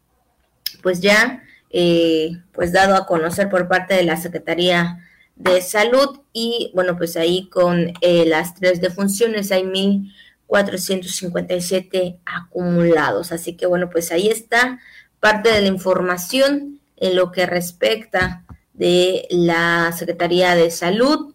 [0.84, 1.44] pues ya
[1.78, 7.18] eh, pues dado a conocer por parte de la Secretaría de Salud y bueno, pues
[7.18, 13.34] ahí con eh, las tres defunciones hay 1.457 acumulados.
[13.34, 14.80] Así que bueno, pues ahí está
[15.20, 21.34] parte de la información en lo que respecta de la Secretaría de Salud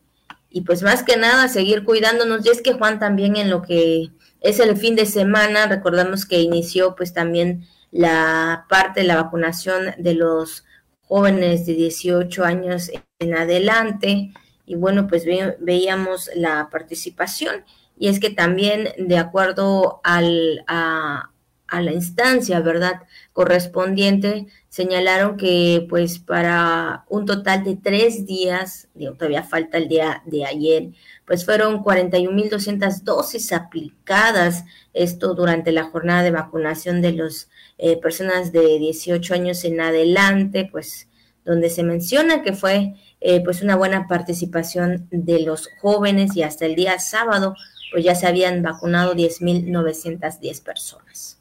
[0.49, 2.47] y pues más que nada seguir cuidándonos.
[2.47, 4.09] Y es que Juan también en lo que
[4.41, 9.95] es el fin de semana, recordamos que inició pues también la parte de la vacunación
[9.99, 10.65] de los
[11.03, 14.33] jóvenes de 18 años en adelante.
[14.67, 15.25] Y bueno, pues
[15.59, 17.65] veíamos la participación.
[17.99, 21.31] Y es que también de acuerdo al, a,
[21.71, 23.03] a la instancia, ¿verdad?
[23.33, 30.23] Correspondiente, señalaron que pues para un total de tres días, digo, todavía falta el día
[30.27, 30.91] de ayer,
[31.27, 37.49] pues fueron 41.200 dosis aplicadas, esto durante la jornada de vacunación de las
[37.83, 41.09] eh, personas de 18 años en adelante, pues
[41.45, 46.67] donde se menciona que fue eh, pues una buena participación de los jóvenes y hasta
[46.67, 47.55] el día sábado
[47.91, 51.41] pues ya se habían vacunado 10.910 personas.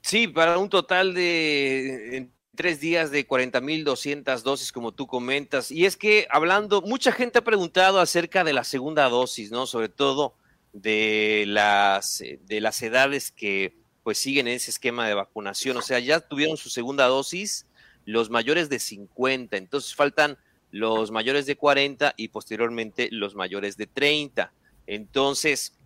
[0.00, 5.70] Sí, para un total de tres días de 40.200 dosis, como tú comentas.
[5.70, 9.66] Y es que hablando, mucha gente ha preguntado acerca de la segunda dosis, ¿no?
[9.66, 10.34] Sobre todo
[10.72, 13.76] de las, de las edades que
[14.08, 15.76] pues siguen ese esquema de vacunación.
[15.76, 17.66] O sea, ya tuvieron su segunda dosis
[18.06, 20.38] los mayores de 50, entonces faltan
[20.70, 24.50] los mayores de 40 y posteriormente los mayores de 30.
[24.86, 25.76] Entonces,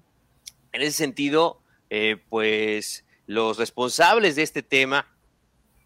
[0.70, 5.12] en ese sentido, eh, pues los responsables de este tema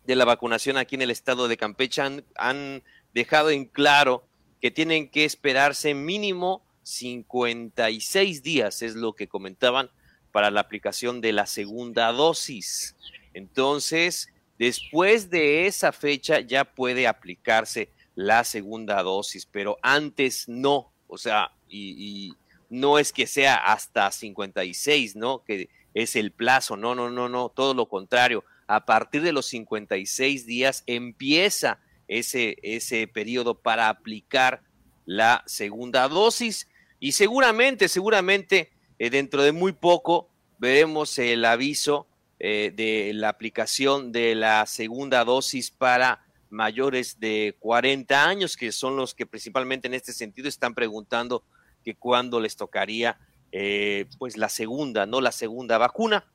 [0.05, 2.83] de la vacunación aquí en el estado de Campeche han,
[3.15, 4.29] dejado en claro
[4.61, 9.91] que tienen que esperarse mínimo 56 días, es lo que comentaban,
[10.37, 12.95] para la aplicación de la segunda dosis.
[13.33, 20.93] Entonces, después de esa fecha ya puede aplicarse la segunda dosis, pero antes no.
[21.07, 22.35] O sea, y,
[22.69, 25.43] no es que sea hasta 56, ¿no?
[25.43, 26.77] Que es el plazo.
[26.77, 28.45] No, no, no, no, todo lo contrario.
[28.67, 34.61] A partir de los 56 días empieza ese, ese periodo para aplicar
[35.07, 36.69] la segunda dosis
[37.01, 40.29] y seguramente, seguramente eh, dentro de muy poco
[40.59, 42.07] veremos el aviso
[42.39, 48.97] eh, de la aplicación de la segunda dosis para mayores de 40 años, que son
[48.97, 51.45] los que principalmente en este sentido están preguntando
[51.83, 53.19] que cuándo les tocaría
[53.53, 55.23] eh, pues la segunda, ¿no?
[55.23, 56.27] La segunda vacuna.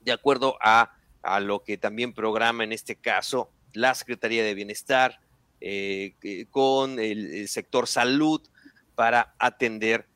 [0.00, 5.20] de acuerdo a, a lo que también programa en este caso la Secretaría de Bienestar
[5.62, 6.14] eh,
[6.50, 8.42] con el, sector salud
[8.94, 10.06] para atender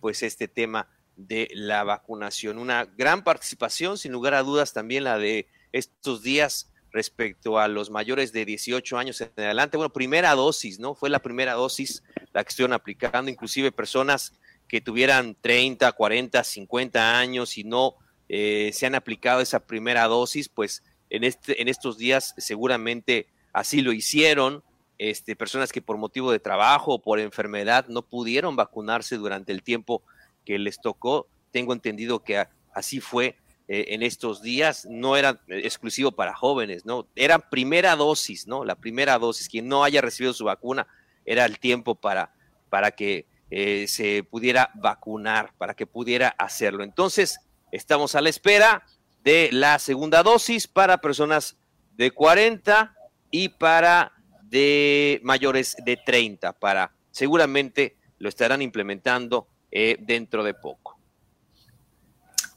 [0.00, 0.88] pues este tema
[1.26, 2.58] de la vacunación.
[2.58, 7.90] Una gran participación, sin lugar a dudas, también la de estos días respecto a los
[7.90, 9.76] mayores de 18 años en adelante.
[9.76, 10.94] Bueno, primera dosis, ¿no?
[10.94, 12.02] Fue la primera dosis
[12.32, 14.32] la que estuvieron aplicando, inclusive personas
[14.68, 17.96] que tuvieran 30, 40, 50 años y no
[18.28, 23.82] eh, se han aplicado esa primera dosis, pues en, este, en estos días seguramente así
[23.82, 24.62] lo hicieron.
[24.98, 29.62] Este, personas que por motivo de trabajo o por enfermedad no pudieron vacunarse durante el
[29.62, 30.02] tiempo
[30.44, 31.28] que les tocó.
[31.50, 33.36] Tengo entendido que así fue
[33.68, 34.86] eh, en estos días.
[34.88, 37.08] No era exclusivo para jóvenes, ¿no?
[37.14, 38.64] Era primera dosis, ¿no?
[38.64, 39.48] La primera dosis.
[39.48, 40.86] Quien no haya recibido su vacuna
[41.24, 42.32] era el tiempo para,
[42.68, 46.84] para que eh, se pudiera vacunar, para que pudiera hacerlo.
[46.84, 47.40] Entonces,
[47.72, 48.84] estamos a la espera
[49.22, 51.56] de la segunda dosis para personas
[51.96, 52.94] de 40
[53.30, 60.98] y para de mayores de 30 para seguramente lo estarán implementando eh, dentro de poco.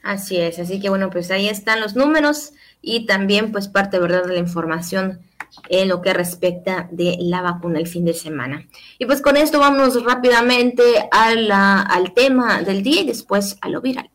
[0.03, 4.25] Así es, así que bueno, pues ahí están los números y también pues parte verdad
[4.25, 5.21] de la información
[5.69, 8.67] en lo que respecta de la vacuna el fin de semana.
[8.99, 13.69] Y pues con esto vamos rápidamente a la, al tema del día y después a
[13.69, 14.09] lo viral.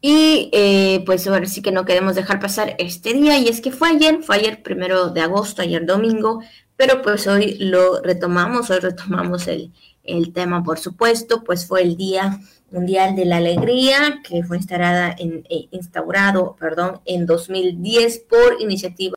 [0.00, 3.70] Y eh, pues ahora sí que no queremos dejar pasar este día y es que
[3.70, 6.40] fue ayer, fue ayer primero de agosto, ayer domingo,
[6.76, 9.72] pero pues hoy lo retomamos, hoy retomamos el,
[10.04, 15.14] el tema, por supuesto, pues fue el Día Mundial de la Alegría que fue instaurada
[15.18, 19.14] en, eh, instaurado perdón, en 2010 por iniciativa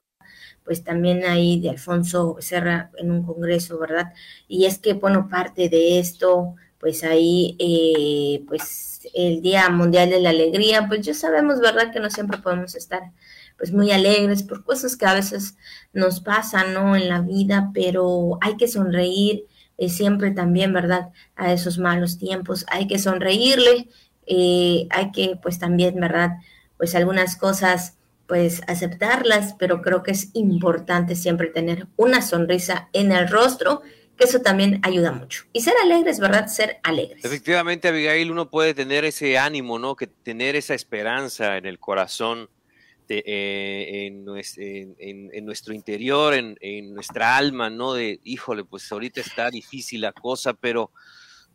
[0.66, 4.14] pues también ahí de Alfonso Serra en un congreso, ¿verdad?
[4.48, 10.20] Y es que, bueno, parte de esto, pues ahí, eh, pues el Día Mundial de
[10.20, 11.94] la Alegría, pues ya sabemos, ¿verdad?
[11.94, 13.12] Que no siempre podemos estar
[13.58, 15.56] pues muy alegres por cosas que a veces
[15.94, 16.96] nos pasan, ¿no?
[16.96, 19.46] En la vida, pero hay que sonreír
[19.78, 21.10] eh, siempre también, ¿verdad?
[21.36, 23.88] A esos malos tiempos, hay que sonreírle,
[24.26, 26.38] eh, hay que pues también, ¿verdad?
[26.78, 33.12] Pues algunas cosas pues aceptarlas, pero creo que es importante siempre tener una sonrisa en
[33.12, 33.82] el rostro,
[34.18, 35.44] que eso también ayuda mucho.
[35.54, 36.48] Y ser alegres, ¿verdad?
[36.48, 37.24] Ser alegres.
[37.24, 39.96] Efectivamente, Abigail, uno puede tener ese ánimo, ¿no?
[39.96, 42.50] Que tener esa esperanza en el corazón
[43.10, 44.26] eh, en,
[45.46, 47.94] nuestro interior, en, nuestra alma, ¿no?
[47.94, 50.92] De, híjole, pues ahorita está difícil la cosa, pero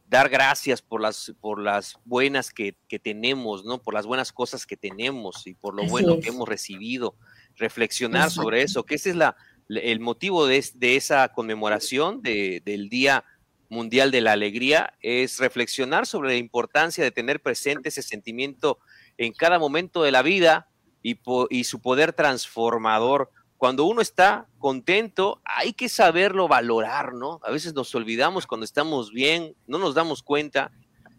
[0.08, 3.80] dar gracias por las, por las buenas que, tenemos, ¿no?
[3.80, 7.14] Por las buenas cosas que tenemos y por lo bueno que hemos recibido.
[7.56, 9.36] Reflexionar sobre eso, que ese es la,
[9.68, 13.24] el motivo de, esa conmemoración del Día
[13.68, 18.80] Mundial de la Alegría, es reflexionar sobre la importancia de tener presente ese sentimiento
[19.16, 20.69] en cada momento de la vida,
[21.02, 23.30] y, su poder transformador.
[23.56, 27.40] Cuando uno está contento, hay que saberlo valorar, ¿no?
[27.42, 30.72] A veces nos olvidamos cuando estamos bien, no nos damos cuenta,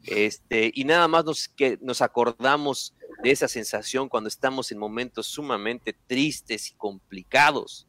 [0.04, 5.28] este, y nada más nos, que nos acordamos de esa sensación cuando estamos en momentos
[5.28, 7.88] sumamente tristes y complicados,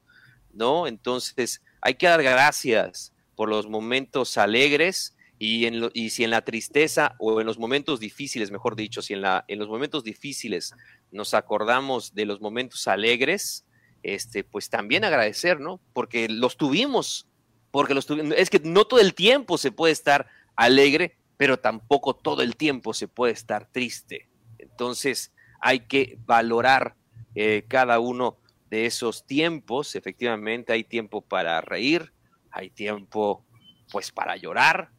[0.52, 0.86] ¿no?
[0.86, 6.44] Entonces, hay que dar gracias por los momentos alegres y, en y si en la
[6.44, 10.74] tristeza o en los momentos difíciles, mejor dicho, si en, la, en los momentos difíciles
[11.12, 13.64] nos acordamos de los momentos alegres,
[14.02, 15.80] este, pues también agradecer, ¿no?
[15.92, 17.28] Porque los tuvimos,
[17.70, 18.34] porque los tuvimos.
[18.36, 22.94] Es que no todo el tiempo se puede estar alegre, pero tampoco todo el tiempo
[22.94, 24.28] se puede estar triste.
[24.58, 26.96] Entonces hay que valorar
[27.34, 28.38] eh, cada uno
[28.70, 29.94] de esos tiempos.
[29.94, 32.12] Efectivamente, hay tiempo para reír,
[32.50, 33.44] hay tiempo
[33.90, 34.90] pues para llorar,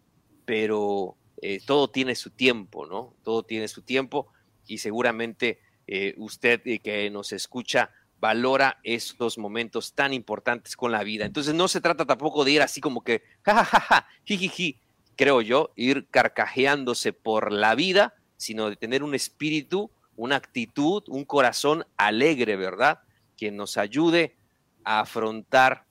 [0.45, 3.15] pero eh, todo tiene su tiempo, ¿no?
[3.23, 4.31] Todo tiene su tiempo
[4.67, 11.03] y seguramente eh, usted eh, que nos escucha valora estos momentos tan importantes con la
[11.03, 11.25] vida.
[11.25, 14.79] Entonces no se trata tampoco de ir así como que, jajaja, jijiji,
[15.17, 21.25] creo yo, ir carcajeándose por la vida, sino de tener un espíritu, una actitud, un
[21.25, 22.99] corazón alegre, ¿verdad?
[23.35, 24.37] Que nos ayude
[24.85, 25.85] a afrontar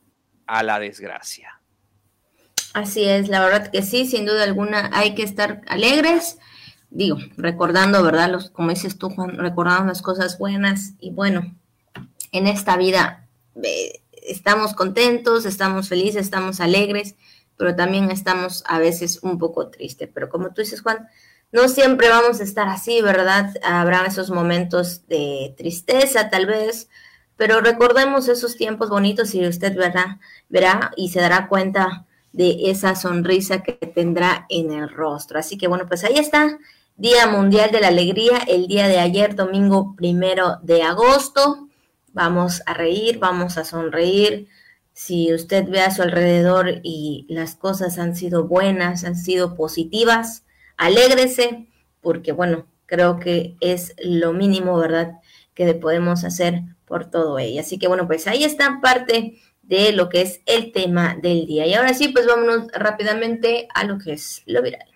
[0.46, 1.60] a la desgracia.
[2.72, 6.38] Así es, la verdad que sí, sin duda alguna hay que estar alegres
[6.92, 8.30] digo, recordando, ¿verdad?
[8.30, 11.54] Los, como dices tú, Juan, recordando las cosas buenas y bueno,
[12.32, 13.26] en esta vida
[13.62, 17.16] eh, estamos contentos, estamos felices, estamos alegres,
[17.56, 20.08] pero también estamos a veces un poco tristes.
[20.12, 21.08] Pero como tú dices, Juan,
[21.50, 23.54] no siempre vamos a estar así, ¿verdad?
[23.62, 26.88] Habrá esos momentos de tristeza, tal vez,
[27.36, 32.94] pero recordemos esos tiempos bonitos y usted verá, verá y se dará cuenta de esa
[32.94, 35.38] sonrisa que tendrá en el rostro.
[35.38, 36.58] Así que bueno, pues ahí está
[37.02, 41.66] Día Mundial de la Alegría, el día de ayer, domingo primero de agosto.
[42.12, 44.46] Vamos a reír, vamos a sonreír.
[44.92, 50.44] Si usted ve a su alrededor y las cosas han sido buenas, han sido positivas,
[50.76, 51.66] alégrese,
[52.00, 55.18] porque bueno, creo que es lo mínimo, ¿verdad?,
[55.54, 57.62] que podemos hacer por todo ello.
[57.62, 61.66] Así que bueno, pues ahí está parte de lo que es el tema del día.
[61.66, 64.91] Y ahora sí, pues vámonos rápidamente a lo que es lo viral.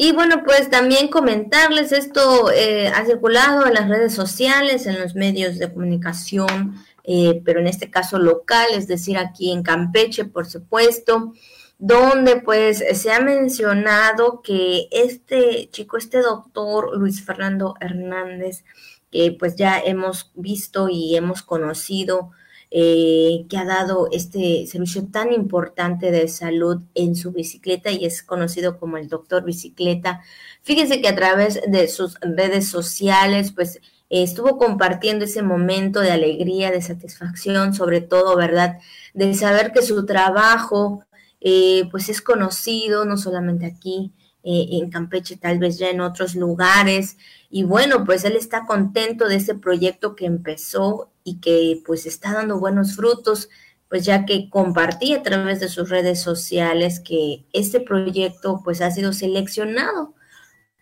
[0.00, 5.16] Y bueno, pues también comentarles, esto eh, ha circulado en las redes sociales, en los
[5.16, 10.46] medios de comunicación, eh, pero en este caso local, es decir, aquí en Campeche, por
[10.46, 11.32] supuesto,
[11.78, 18.62] donde pues se ha mencionado que este chico, este doctor Luis Fernando Hernández,
[19.10, 22.30] que pues ya hemos visto y hemos conocido,
[22.70, 28.22] eh, que ha dado este servicio tan importante de salud en su bicicleta y es
[28.22, 30.20] conocido como el doctor bicicleta.
[30.62, 36.70] Fíjense que a través de sus redes sociales, pues estuvo compartiendo ese momento de alegría,
[36.70, 38.78] de satisfacción, sobre todo, ¿verdad?
[39.14, 41.04] De saber que su trabajo,
[41.40, 44.12] eh, pues es conocido, no solamente aquí,
[44.44, 47.16] eh, en Campeche, tal vez ya en otros lugares.
[47.50, 52.32] Y bueno, pues él está contento de ese proyecto que empezó y que pues está
[52.32, 53.50] dando buenos frutos,
[53.88, 58.90] pues ya que compartí a través de sus redes sociales que este proyecto pues ha
[58.90, 60.14] sido seleccionado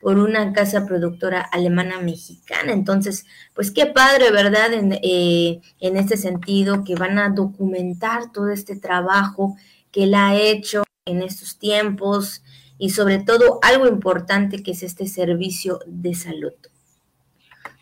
[0.01, 2.73] por una casa productora alemana mexicana.
[2.73, 3.25] Entonces,
[3.55, 4.73] pues qué padre, ¿verdad?
[4.73, 9.57] En, eh, en este sentido, que van a documentar todo este trabajo
[9.91, 12.43] que él ha hecho en estos tiempos
[12.79, 16.53] y sobre todo algo importante que es este servicio de salud.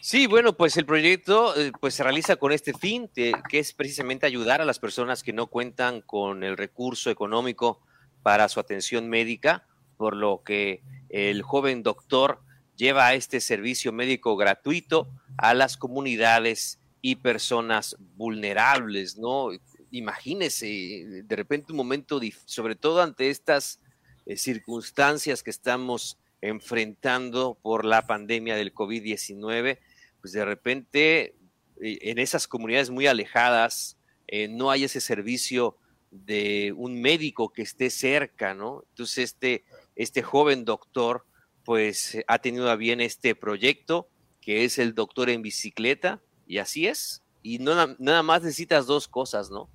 [0.07, 4.27] Sí, bueno, pues el proyecto eh, pues se realiza con este fin, que es precisamente
[4.27, 7.81] ayudar a las personas que no cuentan con el recurso económico
[8.23, 12.43] para su atención médica, por lo que el joven doctor
[12.77, 19.53] lleva este servicio médico gratuito a las comunidades y personas vulnerables, ¿no?
[19.91, 23.81] Imagínese, de repente un momento, sobre todo ante estas
[24.27, 29.79] eh, circunstancias que estamos enfrentando por la pandemia del COVID-19,
[30.25, 31.37] pues de repente
[31.83, 35.77] eh, en esas comunidades muy alejadas eh, no hay ese servicio
[36.11, 38.85] de un médico que esté cerca, ¿no?
[38.89, 39.67] Entonces este,
[39.97, 41.27] este joven doctor
[41.63, 44.09] pues ha tenido a bien este proyecto
[44.41, 47.23] que es el doctor en bicicleta y así es.
[47.43, 49.69] Y nada más necesitas dos cosas, ¿no?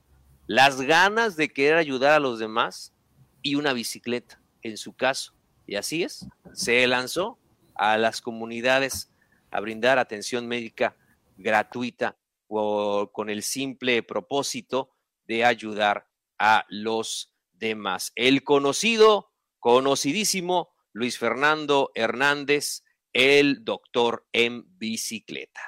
[0.47, 2.91] Las ganas de querer ayudar a los demás
[3.43, 5.35] y una bicicleta, en su caso.
[5.67, 6.25] Y así es.
[6.53, 7.37] Se lanzó
[7.75, 9.11] a las comunidades
[9.51, 10.95] a brindar atención médica
[11.37, 14.95] gratuita o con el simple propósito
[15.27, 18.11] de ayudar a los demás.
[18.15, 22.83] El conocido, conocidísimo Luis Fernando Hernández,
[23.13, 25.61] el doctor en bicicleta.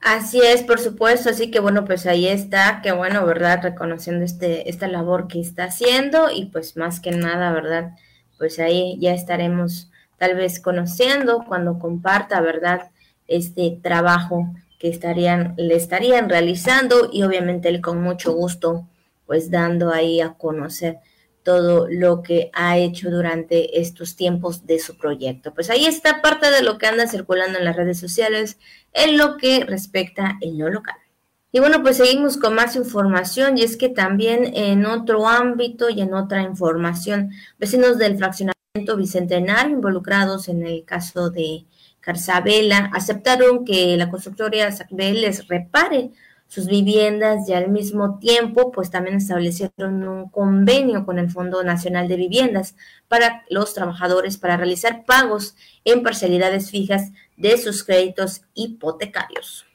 [0.00, 3.60] Así es, por supuesto, así que bueno, pues ahí está, que bueno, ¿verdad?
[3.62, 7.92] Reconociendo este, esta labor que está haciendo y pues más que nada, ¿verdad?
[8.38, 9.89] Pues ahí ya estaremos
[10.20, 12.90] tal vez conociendo cuando comparta, ¿verdad?
[13.26, 18.86] Este trabajo que estarían, le estarían realizando y obviamente él con mucho gusto,
[19.24, 20.98] pues dando ahí a conocer
[21.42, 25.54] todo lo que ha hecho durante estos tiempos de su proyecto.
[25.54, 28.58] Pues ahí está parte de lo que anda circulando en las redes sociales
[28.92, 30.96] en lo que respecta en lo local.
[31.50, 36.02] Y bueno, pues seguimos con más información y es que también en otro ámbito y
[36.02, 41.64] en otra información, vecinos del fraccionamiento Bicentenario involucrados en el caso de
[41.98, 46.12] Carzabela aceptaron que la constructora Sacbel les repare
[46.46, 52.06] sus viviendas y al mismo tiempo pues también establecieron un convenio con el Fondo Nacional
[52.06, 52.76] de Viviendas
[53.08, 59.66] para los trabajadores para realizar pagos en parcialidades fijas de sus créditos hipotecarios.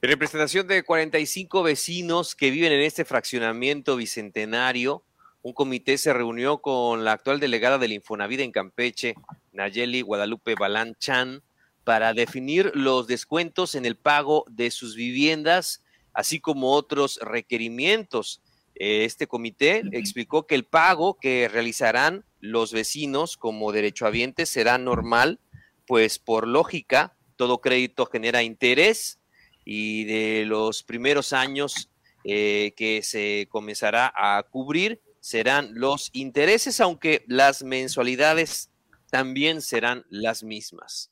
[0.00, 5.04] En representación de 45 vecinos que viven en este fraccionamiento bicentenario,
[5.42, 9.14] un comité se reunió con la actual delegada del Infonavida en Campeche,
[9.52, 11.42] Nayeli Guadalupe Balán Chan,
[11.84, 15.82] para definir los descuentos en el pago de sus viviendas,
[16.12, 18.42] así como otros requerimientos.
[18.74, 25.40] Este comité explicó que el pago que realizarán los vecinos como derechohabientes será normal,
[25.86, 29.18] pues por lógica, todo crédito genera interés
[29.64, 31.88] y de los primeros años
[32.24, 38.70] eh, que se comenzará a cubrir, serán los intereses, aunque las mensualidades
[39.10, 41.10] también serán las mismas.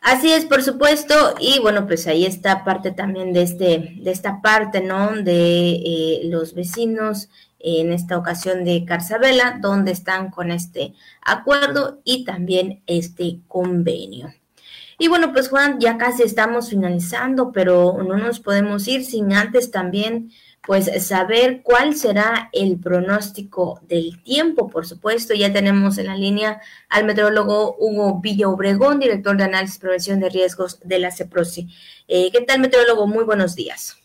[0.00, 4.40] Así es, por supuesto, y bueno, pues ahí está parte también de este, de esta
[4.40, 5.12] parte, ¿no?
[5.22, 12.24] De eh, los vecinos, en esta ocasión de Carzabela, donde están con este acuerdo y
[12.24, 14.32] también este convenio.
[14.98, 19.70] Y bueno, pues Juan, ya casi estamos finalizando, pero no nos podemos ir sin antes
[19.70, 20.32] también
[20.64, 25.34] pues saber cuál será el pronóstico del tiempo, por supuesto.
[25.34, 30.20] Ya tenemos en la línea al meteorólogo Hugo Villa Obregón, director de análisis y prevención
[30.20, 31.68] de riesgos de la CEPROSI.
[32.06, 33.08] Eh, ¿Qué tal, meteorólogo?
[33.08, 33.96] Muy buenos días.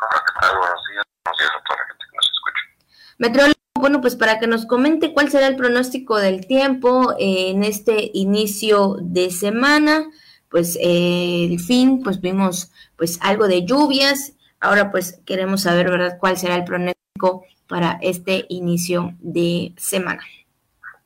[0.00, 0.58] Hola, ¿qué tal?
[0.58, 1.04] Buenos días.
[1.24, 3.14] Buenos días a toda la gente que nos escucha.
[3.18, 8.10] Meteorólogo, bueno, pues para que nos comente cuál será el pronóstico del tiempo en este
[8.14, 10.10] inicio de semana,
[10.48, 16.16] pues eh, el fin, pues vimos pues algo de lluvias Ahora pues queremos saber, ¿verdad?,
[16.18, 20.22] cuál será el pronóstico para este inicio de semana.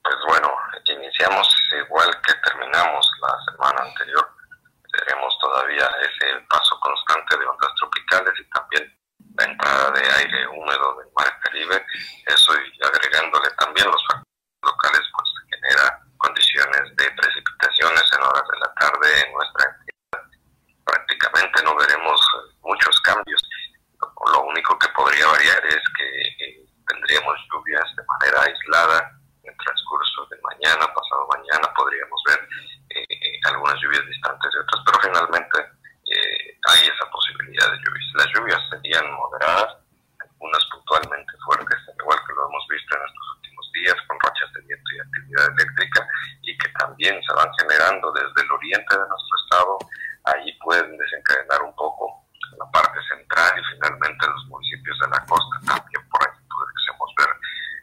[0.03, 0.51] Pues bueno,
[0.87, 1.49] iniciamos
[1.87, 4.27] igual que terminamos la semana anterior.
[5.05, 8.99] Tenemos todavía ese paso constante de ondas tropicales y también
[9.37, 11.85] la entrada de aire húmedo del mar Caribe.
[12.27, 18.59] Eso y agregándole también los factores locales, pues genera condiciones de precipitaciones en horas de
[18.59, 20.23] la tarde en nuestra entidad.
[20.85, 22.18] Prácticamente no veremos
[22.69, 23.41] muchos cambios
[24.33, 26.07] lo único que podría variar es que
[26.45, 29.11] eh, tendríamos lluvias de manera aislada
[29.43, 32.41] en el transcurso de mañana, pasado mañana, podríamos ver
[32.91, 35.59] eh, eh, algunas lluvias distantes de otras, pero finalmente
[36.69, 38.13] hay esa posibilidad de lluvias.
[38.15, 39.77] Las lluvias serían moderadas,
[40.21, 44.61] algunas puntualmente fuertes, igual que lo hemos visto en estos últimos días, con rachas de
[44.63, 46.07] viento y actividad eléctrica,
[46.43, 49.79] y que también se van generando desde el oriente de nuestro estado,
[50.25, 55.57] ahí pueden desencadenar un poco la parte central y finalmente los municipios de la costa
[55.67, 57.31] también por ahí podríamos ver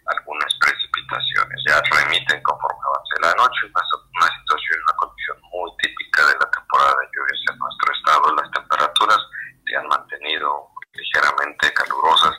[0.06, 1.58] algunas precipitaciones.
[1.68, 3.84] Ya remiten conforme avance la noche, una,
[4.20, 8.36] una situación, una condición muy típica de la temporada de lluvias en nuestro estado.
[8.36, 9.22] Las temperaturas
[9.66, 12.36] se han mantenido ligeramente calurosas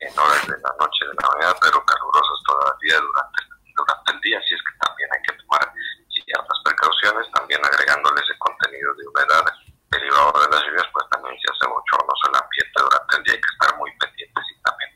[0.00, 3.40] en horas de la noche de la mañana, pero calurosas todavía durante,
[3.74, 5.64] durante el día, así es que también hay que tomar
[6.12, 9.44] ciertas precauciones, también agregándole ese contenido de humedad
[9.90, 13.34] derivado de las lluvias, pues también se hace mucho no el ambiente durante el día.
[13.34, 14.90] Hay que estar muy pendientes y también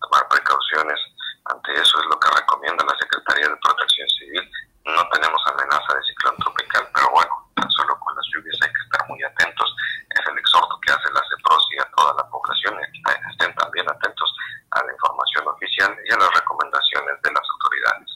[0.00, 1.00] tomar precauciones
[1.46, 1.94] ante eso.
[2.00, 4.44] Es lo que recomienda la Secretaría de Protección Civil.
[4.84, 8.82] No tenemos amenaza de ciclón tropical, pero bueno, tan solo con las lluvias hay que
[8.84, 9.68] estar muy atentos.
[10.12, 13.54] Es el exhorto que hace la CEPROS y a toda la población y que estén
[13.56, 14.28] también atentos
[14.72, 18.10] a la información oficial y a las recomendaciones de las autoridades.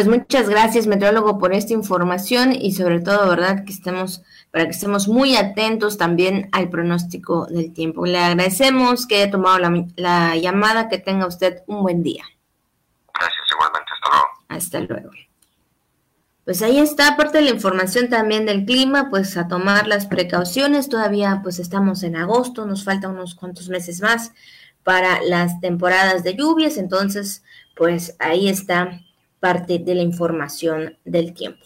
[0.00, 3.66] Pues muchas gracias, meteorólogo, por esta información y sobre todo, ¿verdad?
[3.66, 8.06] Que estemos para que estemos muy atentos también al pronóstico del tiempo.
[8.06, 9.58] Le agradecemos que haya tomado
[9.96, 12.24] la, llamada, que tenga usted un buen día.
[13.12, 14.26] Gracias, igualmente, hasta luego.
[14.48, 15.10] Hasta luego.
[16.46, 20.88] Pues ahí está, aparte de la información también del clima, pues a tomar las precauciones.
[20.88, 24.32] Todavía pues estamos en agosto, nos faltan unos cuantos meses más
[24.82, 27.44] para las temporadas de lluvias, entonces
[27.76, 28.98] pues ahí está
[29.40, 31.64] parte de la información del tiempo.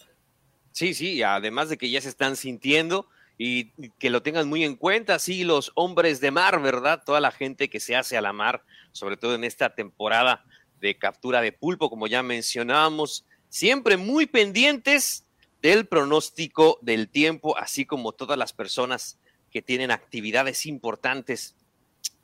[0.73, 4.77] Sí, sí, además de que ya se están sintiendo y que lo tengan muy en
[4.77, 7.03] cuenta, sí, los hombres de mar, ¿verdad?
[7.05, 10.45] Toda la gente que se hace a la mar, sobre todo en esta temporada
[10.81, 15.25] de captura de pulpo, como ya mencionábamos, siempre muy pendientes
[15.63, 19.19] del pronóstico del tiempo, así como todas las personas
[19.51, 21.57] que tienen actividades importantes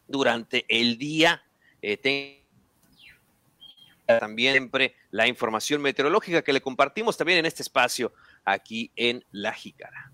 [0.08, 1.42] durante el día.
[1.82, 1.96] Eh,
[4.18, 8.12] también siempre la información meteorológica que le compartimos también en este espacio
[8.44, 10.10] aquí en La Jícara.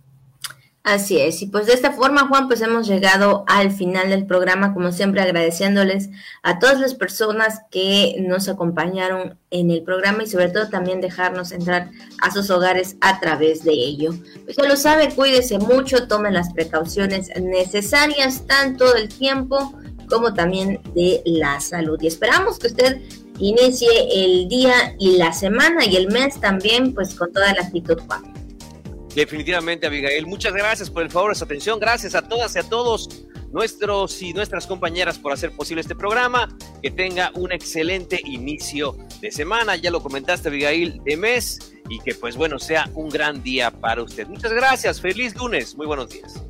[0.87, 4.73] Así es, y pues de esta forma, Juan, pues hemos llegado al final del programa,
[4.73, 6.11] como siempre agradeciéndoles
[6.45, 11.51] a todas las personas que nos acompañaron en el programa y sobre todo también dejarnos
[11.51, 11.91] entrar
[12.23, 14.15] a sus hogares a través de ello.
[14.45, 19.77] Pues ya lo sabe, cuídese mucho, tome las precauciones necesarias, tanto del tiempo
[20.09, 22.01] como también de la salud.
[22.01, 23.03] Y esperamos que usted
[23.39, 27.99] inicie el día y la semana y el mes también, pues con toda la actitud,
[28.07, 28.37] Juan.
[29.15, 30.27] Definitivamente, Abigail.
[30.27, 31.81] Muchas gracias por el favor de su atención.
[31.81, 36.55] Gracias a todas y a todos nuestros y nuestras compañeras por hacer posible este programa.
[36.83, 39.75] Que tenga un excelente inicio de semana.
[39.77, 41.73] Ya lo comentaste, Abigail, de mes.
[41.89, 44.27] Y que, pues bueno, sea un gran día para usted.
[44.27, 45.01] Muchas gracias.
[45.01, 45.75] Feliz lunes.
[45.77, 46.43] Muy buenos días.